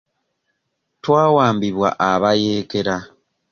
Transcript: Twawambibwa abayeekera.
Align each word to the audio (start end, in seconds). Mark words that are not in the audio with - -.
Twawambibwa 1.03 1.89
abayeekera. 2.11 2.95